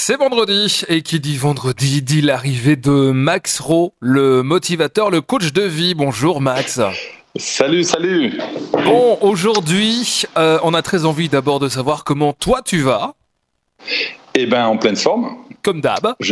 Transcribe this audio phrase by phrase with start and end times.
[0.00, 5.52] C'est vendredi et qui dit vendredi dit l'arrivée de Max Rowe, le motivateur, le coach
[5.52, 5.96] de vie.
[5.96, 6.80] Bonjour Max.
[7.34, 8.38] Salut, salut.
[8.84, 13.16] Bon, aujourd'hui, euh, on a très envie d'abord de savoir comment toi tu vas.
[14.36, 15.36] Eh ben, en pleine forme.
[15.62, 16.14] Comme d'hab.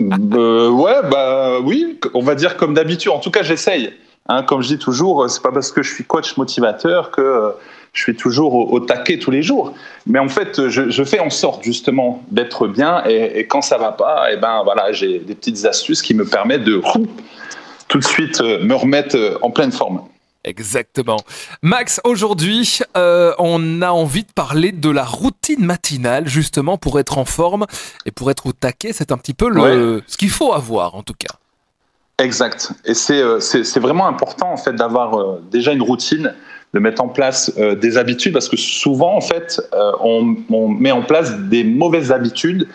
[0.00, 3.12] Euh, ouais, bah oui, on va dire comme d'habitude.
[3.12, 3.92] En tout cas, j'essaye.
[4.28, 7.50] Hein, comme je dis toujours, c'est pas parce que je suis coach motivateur que euh,
[7.96, 9.72] je suis toujours au, taquet tous les jours.
[10.06, 14.30] Mais en fait, je, fais en sorte justement d'être bien et, quand ça va pas,
[14.30, 16.80] et eh ben voilà, j'ai des petites astuces qui me permettent de
[17.88, 20.02] tout de suite euh, me remettre euh, en pleine forme.
[20.44, 21.16] Exactement.
[21.62, 27.18] Max, aujourd'hui, euh, on a envie de parler de la routine matinale, justement, pour être
[27.18, 27.66] en forme
[28.04, 28.92] et pour être au taquet.
[28.92, 31.34] C'est un petit peu le, ce qu'il faut avoir, en tout cas.
[32.18, 32.72] Exact.
[32.84, 36.34] Et c'est vraiment important, en fait, d'avoir déjà une routine
[36.74, 40.92] de mettre en place euh, des habitudes parce que souvent en fait euh, on, met
[40.92, 42.68] en place des mauvaises habitudes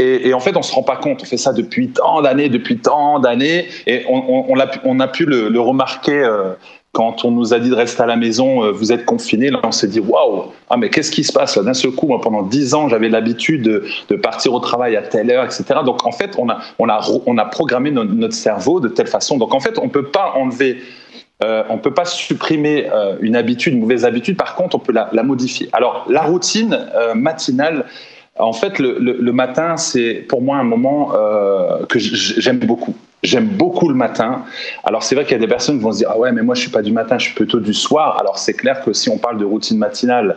[0.00, 2.78] et, en fait on se rend pas compte on fait ça depuis tant d'années depuis
[2.78, 6.54] tant d'années et on, on, a, on, pu le, remarquer euh,
[6.92, 9.72] quand on nous a dit de rester à la maison, vous êtes confinés, là on
[9.72, 12.88] s'est dit waouh, ah mais qu'est-ce qui se passe D'un seul coup, pendant dix ans,
[12.88, 15.64] j'avais l'habitude de, partir au travail à telle heure, etc.
[15.84, 19.36] Donc en fait, on a, on a, on a programmé notre cerveau de telle façon.
[19.36, 20.78] Donc en fait, on peut pas enlever
[21.44, 24.80] euh, on ne peut pas supprimer euh, une habitude, une mauvaise habitude, par contre, on
[24.80, 25.68] peut la, modifier.
[25.72, 27.86] Alors, la routine euh, matinale,
[28.38, 31.12] en fait, le matin, c'est pour moi un moment
[31.88, 32.94] que j'aime beaucoup.
[33.24, 34.44] J'aime beaucoup le matin.
[34.84, 36.42] Alors c'est vrai qu'il y a des personnes qui vont se dire ah ouais mais
[36.42, 38.16] moi je suis pas du matin, je suis plutôt du soir.
[38.20, 40.36] Alors c'est clair que si on parle de routine matinale,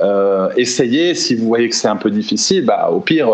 [0.00, 1.14] euh, essayez.
[1.14, 3.30] Si vous voyez que c'est un peu difficile, bah au pire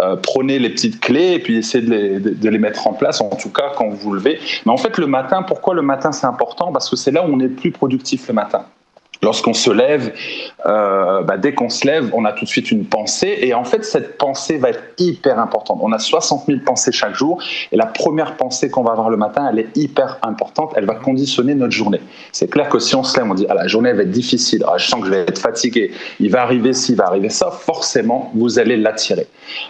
[0.00, 3.20] euh, prenez les petites clés et puis essayez de les, de les, mettre en place.
[3.20, 4.40] En tout cas quand vous vous levez.
[4.66, 6.72] Mais en fait le matin, pourquoi le matin c'est important?
[6.72, 8.64] Parce que c'est là où on est plus productif le matin.
[9.22, 10.14] Lorsqu'on se lève,
[10.64, 13.38] euh, bah, dès qu'on se lève, on a tout de suite une pensée.
[13.42, 15.78] Et en fait, cette pensée va être hyper importante.
[15.82, 17.42] On a 60 000 pensées chaque jour.
[17.70, 20.72] Et la première pensée qu'on va avoir le matin, elle est hyper importante.
[20.74, 22.00] Elle va conditionner notre journée.
[22.32, 24.64] C'est clair que si on se lève, on dit ah, la journée va être difficile.
[24.66, 25.92] Ah, je sens que je vais être fatigué.
[26.18, 27.50] Il va arriver ci, il va arriver ça.
[27.50, 29.26] Forcément, vous allez l'attirer.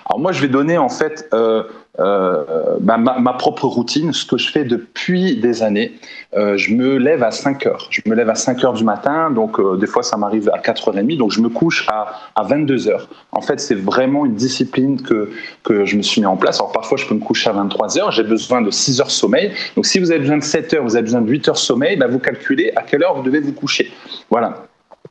[0.08, 1.64] Alors moi, je vais donner en fait euh,
[1.98, 2.44] euh,
[2.80, 5.92] ma, ma, propre routine, ce que je fais depuis des années.
[6.34, 7.88] Euh, je me lève à 5 heures.
[7.90, 10.58] Je me lève à 5 heures du matin, donc euh, des fois ça m'arrive à
[10.58, 13.08] 4h30, donc je me couche à, à 22 heures.
[13.32, 15.30] En fait, c'est vraiment une discipline que,
[15.64, 16.58] que je me suis mis en place.
[16.60, 19.52] Alors parfois, je peux me coucher à 23 heures, j'ai besoin de 6 heures sommeil.
[19.74, 21.96] Donc si vous avez besoin de 7 heures, vous avez besoin de 8 heures sommeil,
[21.96, 23.90] bah, vous calculez à quelle heure vous devez vous coucher.
[24.30, 24.66] Voilà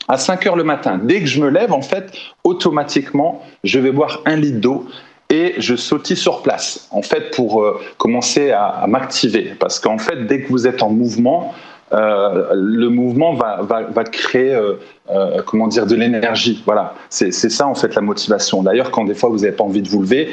[0.08, 1.00] à 5 heures le matin.
[1.02, 2.12] Dès que je me lève, en fait,
[2.44, 4.88] automatiquement, je vais boire un litre d'eau
[5.30, 9.54] et je sautille sur place, en fait, pour euh, commencer à, m'activer.
[9.60, 11.54] Parce qu'en fait, dès que vous êtes en mouvement,
[11.94, 16.64] euh, le mouvement va, créer euh, comment dire, de l'énergie.
[16.66, 18.64] Voilà, c'est ça en fait la motivation.
[18.64, 20.30] D'ailleurs, quand des fois vous n'avez pas envie de vous lever,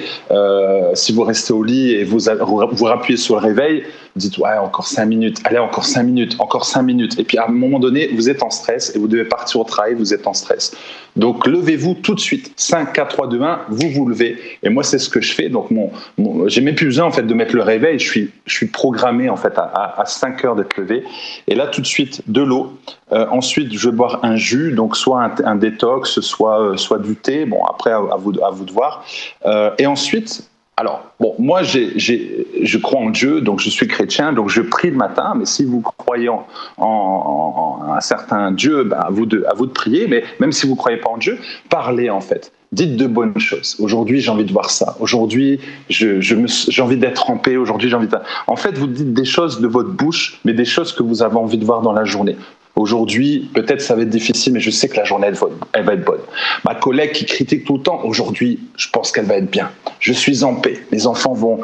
[0.94, 2.18] si vous restez au lit et vous
[2.72, 3.84] vous rappuyez sur le réveil,
[4.16, 7.18] dites ouais encore cinq minutes, allez encore cinq minutes, encore cinq minutes.
[7.18, 9.64] Et puis à un moment donné, vous êtes en stress et vous devez partir au
[9.64, 10.76] travail, vous êtes en stress.
[11.16, 12.52] Donc levez-vous tout de suite.
[12.56, 14.36] 5, 4, 3, 2, 1, vous vous levez.
[14.62, 15.48] Et moi c'est ce que je fais.
[15.48, 15.90] Donc mon,
[16.48, 17.98] j'ai même plus besoin en fait de mettre le réveil.
[17.98, 21.04] Je suis, je suis programmé en fait à, à, 5 heures d'être levé.
[21.46, 22.72] Et là tout de suite de l'eau.
[23.12, 27.16] Euh, ensuite je vais boire un jus donc soit un, détox, soit, euh, soit du
[27.16, 27.44] thé.
[27.44, 29.04] Bon, après, à, vous, à vous de voir.
[29.44, 34.50] Euh, et ensuite, alors, bon, moi, je crois en Dieu, donc je suis chrétien, donc
[34.50, 39.24] je prie le matin, mais si vous croyez en, un certain Dieu, ben, à, vous
[39.24, 41.38] de, à vous de prier, mais même si vous ne croyez pas en Dieu,
[41.70, 42.52] parlez en fait.
[42.72, 43.76] Dites de bonnes choses.
[43.78, 44.96] Aujourd'hui, j'ai envie de voir ça.
[45.00, 47.56] Aujourd'hui, j'ai je, envie d'être en paix.
[47.56, 48.16] Aujourd'hui, j'ai envie de...
[48.46, 51.36] En fait, vous dites des choses de votre bouche, mais des choses que vous avez
[51.36, 52.36] envie de voir dans la journée.
[52.76, 55.28] Aujourd'hui, peut-être ça va être difficile, mais je sais que la journée,
[55.72, 56.20] elle va, être bonne.
[56.62, 59.70] Ma collègue qui critique tout le temps, aujourd'hui, je pense qu'elle va être bien.
[59.98, 60.78] Je suis en paix.
[60.92, 61.60] Mes enfants vont,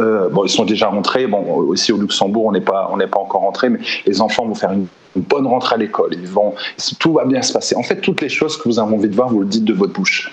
[0.00, 1.28] euh, bon, ils sont déjà rentrés.
[1.28, 4.72] Bon, aussi au Luxembourg, on n'est pas, pas encore rentrés, mais les enfants vont faire
[4.72, 6.10] une, bonne rentrée à l'école.
[6.12, 6.54] Ils vont,
[6.98, 7.76] tout va bien se passer.
[7.76, 9.72] En fait, toutes les choses que vous avez envie de voir, vous le dites de
[9.72, 10.30] votre bouche.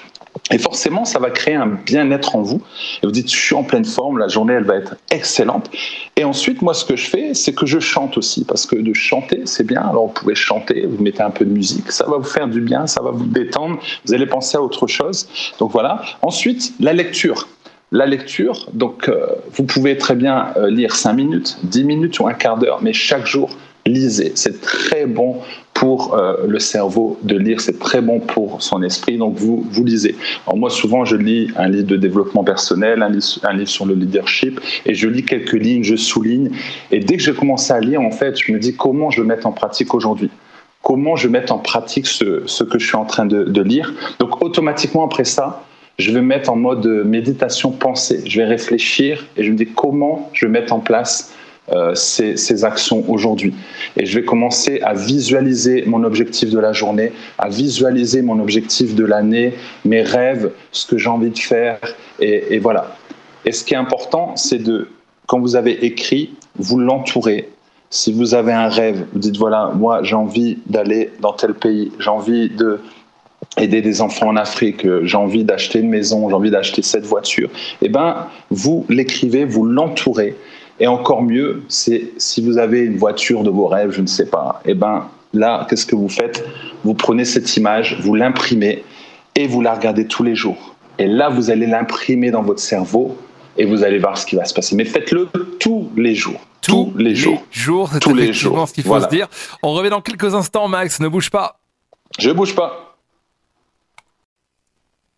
[0.51, 2.61] Et forcément, ça va créer un bien-être en vous.
[3.01, 5.69] Et vous dites, je suis en pleine forme, la journée, elle va être excellente.
[6.15, 8.45] Et ensuite, moi, ce que je fais, c'est que je chante aussi.
[8.45, 9.81] Parce que de chanter, c'est bien.
[9.81, 12.61] Alors, vous pouvez chanter, vous mettez un peu de musique, ça va vous faire du
[12.61, 13.79] bien, ça va vous détendre.
[14.05, 15.27] Vous allez penser à autre chose.
[15.59, 16.01] Donc voilà.
[16.21, 17.47] Ensuite, la lecture.
[17.91, 22.27] La lecture, donc euh, vous pouvez très bien euh, lire 5 minutes, 10 minutes ou
[22.27, 23.55] un quart d'heure, mais chaque jour,
[23.85, 24.31] lisez.
[24.35, 25.39] C'est très bon
[25.75, 29.83] pour euh, le cerveau de lire, c'est très bon pour son esprit, donc vous, vous
[29.83, 30.15] lisez.
[30.47, 34.61] Alors moi, souvent, je lis un livre de développement personnel, un livre, sur le leadership,
[34.85, 36.49] et je lis quelques lignes, je souligne,
[36.91, 39.27] et dès que j'ai commencé à lire, en fait, je me dis comment je le
[39.27, 40.31] mets en pratique aujourd'hui?
[40.81, 43.93] Comment je mets en pratique ce, que je suis en train de, de lire?
[44.19, 45.65] Donc automatiquement après ça,
[45.97, 48.21] je vais mettre en mode méditation pensée.
[48.25, 51.44] Je vais réfléchir et je me dis comment je vais mettre en place euh,
[51.93, 53.53] ces, ces, actions aujourd'hui.
[53.97, 58.95] Et je vais commencer à visualiser mon objectif de la journée, à visualiser mon objectif
[58.95, 59.53] de l'année,
[59.83, 61.79] mes rêves, ce que j'ai envie de faire.
[62.19, 62.95] Et, et, voilà.
[63.45, 64.89] Et ce qui est important, c'est de,
[65.27, 67.49] quand vous avez écrit, vous l'entourez.
[67.89, 71.91] Si vous avez un rêve, vous dites voilà, moi j'ai envie d'aller dans tel pays,
[71.99, 72.79] j'ai envie de
[73.57, 77.49] aider des enfants en Afrique, j'ai envie d'acheter une maison, j'ai envie d'acheter cette voiture,
[77.81, 80.35] eh ben vous l'écrivez, vous l'entourez
[80.79, 84.25] et encore mieux, c'est si vous avez une voiture de vos rêves, je ne sais
[84.25, 86.45] pas, et eh ben là, qu'est-ce que vous faites?
[86.83, 88.83] Vous prenez cette image, vous l'imprimez
[89.35, 90.75] et vous la regardez tous les jours.
[90.97, 93.17] Et là, vous allez l'imprimer dans votre cerveau
[93.57, 94.75] et vous allez voir ce qui va se passer.
[94.75, 95.29] Mais faites-le
[95.59, 96.39] tous les jours.
[96.61, 97.43] Tous, les, jours.
[97.51, 97.89] jours.
[98.01, 98.67] Tous les jours.
[98.67, 99.27] ce qu'il faut se dire.
[99.61, 100.99] On revient dans quelques instants, Max.
[100.99, 101.59] Ne bouge pas.
[102.17, 102.94] Je bouge pas.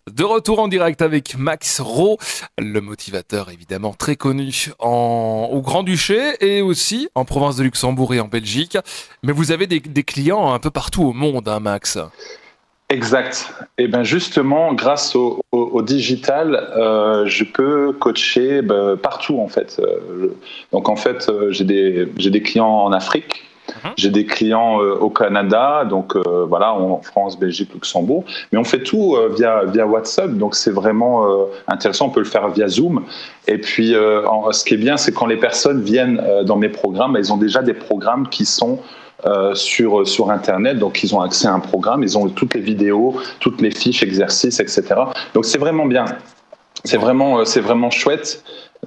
[0.08, 2.18] De retour en direct avec Max Rowe,
[2.58, 8.30] le motivateur évidemment très connu au Grand-Duché et aussi en province de Luxembourg et en
[8.30, 8.78] Belgique.
[9.22, 11.98] Mais vous avez des, clients un peu partout au monde, hein, Max
[12.90, 13.54] Exact.
[13.78, 15.42] Et eh bien justement, grâce au,
[15.82, 19.78] digital, euh, je peux coacher bah, partout en fait.
[19.80, 20.34] Euh,
[20.72, 23.92] donc en fait, euh, j'ai des, des clients en Afrique, Mhm.
[23.98, 28.64] J'ai des clients euh, au Canada, donc euh, voilà, en France, Belgique, Luxembourg, mais on
[28.64, 31.26] fait tout euh, via, via WhatsApp, donc c'est vraiment
[31.68, 32.08] intéressant.
[32.08, 33.04] On peut le faire via Zoom.
[33.48, 37.32] Et puis, ce qui est bien, c'est quand les personnes viennent dans mes programmes, elles
[37.32, 38.80] ont déjà des programmes qui sont
[39.54, 40.80] sur, sur Internet.
[40.80, 44.04] Donc, ils ont accès à un programme, ils ont toutes les vidéos, toutes les fiches,
[44.04, 44.84] exercices, etc.
[45.34, 46.06] Donc, c'est vraiment bien.
[46.84, 48.44] C'est vraiment, c'est vraiment chouette.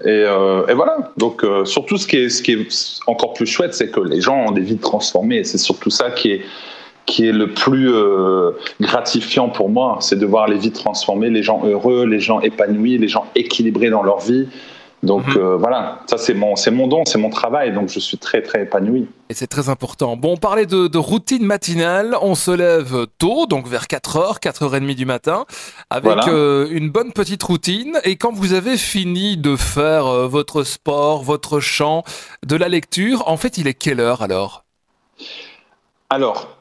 [0.06, 1.12] Euh, et, voilà.
[1.16, 4.20] Donc, euh, surtout, ce qui, est, ce qui est encore plus chouette, c'est que les
[4.20, 5.44] gens ont des vies transformées.
[5.44, 6.42] C'est surtout ça qui est,
[7.06, 9.98] qui est le plus euh, gratifiant pour moi.
[10.00, 13.90] C'est de voir les vies transformées, les gens heureux, les gens épanouis, les gens équilibrés
[13.90, 14.48] dans leur vie.
[15.02, 15.36] Donc mhm.
[15.38, 18.42] euh, voilà, ça c'est mon, c'est mon don, c'est mon travail, donc je suis très
[18.42, 19.08] très épanoui.
[19.30, 20.16] Et c'est très important.
[20.16, 25.06] Bon, on parlait de, routine matinale, on se lève tôt, donc vers 4h, 4h30 du
[25.06, 25.46] matin,
[25.88, 27.98] avec euh, une bonne petite routine.
[28.04, 32.04] Et quand vous avez fini de faire euh, votre sport, votre chant,
[32.46, 34.64] de la lecture, en fait il est quelle heure alors?
[36.10, 36.59] Alors,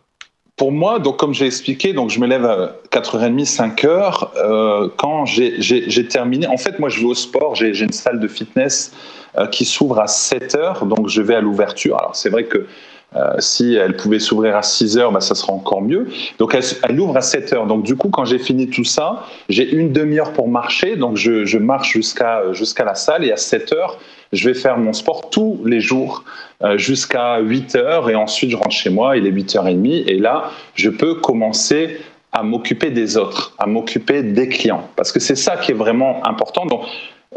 [0.59, 4.27] pour moi, donc comme j'ai expliqué, donc je me lève à 4h30, 5h.
[4.35, 8.27] Euh, quand j'ai terminé, en fait, moi je vais au sport, j'ai une salle de
[8.27, 8.91] fitness
[9.37, 11.97] euh, qui s'ouvre à 7h, donc je vais à l'ouverture.
[11.97, 12.67] Alors c'est vrai que
[13.15, 16.07] euh, si elle pouvait s'ouvrir à 6 h bah, ça serait encore mieux.
[16.37, 19.67] Donc elle, ouvre à 7 h Donc du coup, quand j'ai fini tout ça, j'ai
[19.67, 20.95] une demi-heure pour marcher.
[20.95, 23.91] Donc je, marche jusqu'à jusqu'à la salle et à 7 h
[24.31, 26.23] je vais faire mon sport tous les jours
[26.63, 30.51] euh, jusqu'à 8 heures et ensuite je rentre chez moi, il est 8h30 et là,
[30.75, 31.99] je peux commencer
[32.31, 36.25] à m'occuper des autres, à m'occuper des clients parce que c'est ça qui est vraiment
[36.27, 36.67] important.
[36.67, 36.83] Donc,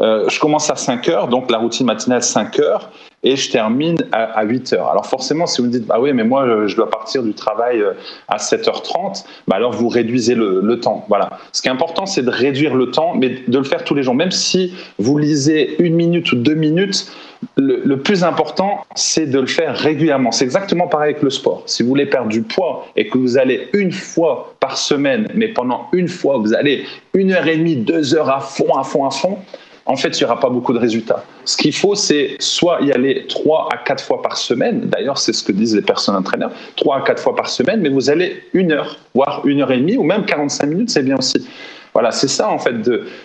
[0.01, 2.91] euh, je commence à 5 heures, donc la routine matinale 5 heures,
[3.21, 4.89] et je termine à, 8 heures.
[4.89, 7.79] Alors forcément, si vous me dites, bah oui, mais moi, je dois partir du travail
[7.79, 7.93] euh,
[8.27, 11.05] à 7h30, bah alors vous réduisez le, le, temps.
[11.09, 11.29] Voilà.
[11.51, 14.01] Ce qui est important, c'est de réduire le temps, mais de le faire tous les
[14.01, 14.15] jours.
[14.15, 17.11] Même si vous lisez une minute ou deux minutes,
[17.55, 20.31] le, le plus important, c'est de le faire régulièrement.
[20.31, 21.63] C'est exactement pareil avec le sport.
[21.67, 25.49] Si vous voulez perdre du poids et que vous allez une fois par semaine, mais
[25.49, 29.05] pendant une fois, vous allez une heure et demie, deux heures à fond, à fond,
[29.05, 29.37] à fond,
[29.85, 31.25] en fait, il n'y aura pas beaucoup de résultats.
[31.43, 34.81] Ce qu'il faut, c'est soit y aller trois à quatre fois par semaine.
[34.81, 36.51] D'ailleurs, c'est ce que disent les personnes entraîneurs.
[36.77, 39.77] Trois à quatre fois par semaine, mais vous allez une heure, voire une heure et
[39.77, 41.45] demie, ou même 45 minutes, c'est bien aussi.
[41.93, 42.75] Voilà, c'est ça en fait.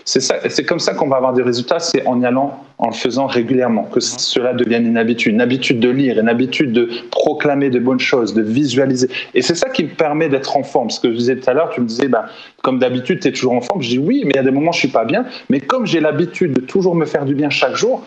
[0.05, 2.89] C'est ça, c'est comme ça qu'on va avoir des résultats, c'est en y allant, en
[2.89, 6.89] le faisant régulièrement, que cela devienne une habitude, une habitude de lire, une habitude de
[7.11, 9.09] proclamer de bonnes choses, de visualiser.
[9.35, 10.91] Et c'est ça qui me permet d'être en forme.
[10.91, 12.27] Ce que je disais tout à l'heure, tu me disais, bah,
[12.63, 13.81] comme d'habitude, tu es toujours en forme.
[13.81, 15.25] Je dis oui, mais il y a des moments où je suis pas bien.
[15.49, 18.05] Mais comme j'ai l'habitude de toujours me faire du bien chaque jour,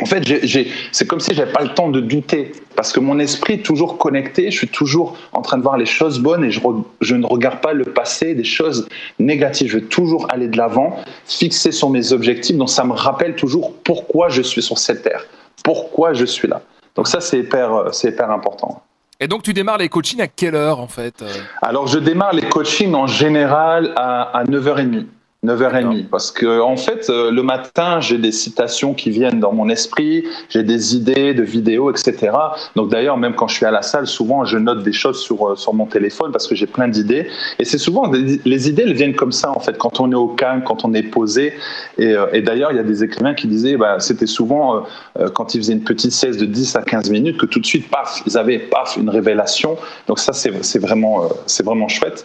[0.00, 0.22] en fait,
[0.92, 3.96] c'est comme si j'avais pas le temps de douter, parce que mon esprit est toujours
[3.96, 6.60] connecté, je suis toujours en train de voir les choses bonnes et je,
[7.00, 8.86] je ne regarde pas le passé, des choses
[9.18, 9.70] négatives.
[9.70, 13.72] Je veux toujours aller de l'avant, fixer sur mes objectifs, donc ça me rappelle toujours
[13.84, 15.24] pourquoi je suis sur cette terre,
[15.64, 16.60] pourquoi je suis là.
[16.94, 18.82] Donc ça, c'est hyper, c'est hyper important.
[19.18, 21.24] Et donc, tu démarres les coachings à quelle heure, en fait?
[21.62, 25.06] Alors, je démarre les coachings en général à, à 9h30.
[25.46, 26.08] 9h30.
[26.08, 30.24] Parce que, en fait, euh, le matin, j'ai des citations qui viennent dans mon esprit,
[30.48, 32.32] j'ai des idées de vidéos, etc.
[32.74, 35.48] Donc, d'ailleurs, même quand je suis à la salle, souvent, je note des choses sur,
[35.48, 37.28] euh, sur mon téléphone parce que j'ai plein d'idées.
[37.58, 40.28] Et c'est souvent, les idées, elles viennent comme ça, en fait, quand on est au
[40.28, 41.54] calme, quand on est posé.
[41.98, 44.84] Et, euh, d'ailleurs, il y a des écrivains qui disaient, bah, c'était souvent
[45.34, 47.88] quand ils faisaient une petite sieste de 10 à 15 minutes que tout de suite,
[47.90, 49.76] paf, ils avaient, paf, une révélation.
[50.06, 52.24] Donc, ça, c'est vraiment, c'est vraiment chouette.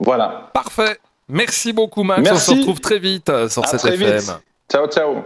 [0.00, 0.50] Voilà.
[0.52, 0.98] Parfait.
[1.28, 2.30] Merci beaucoup, Max.
[2.30, 4.38] On se retrouve très vite euh, sur cette FM.
[4.70, 5.24] Ciao, ciao.